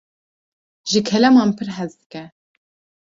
[0.93, 2.25] Ji keleman pir hez dike.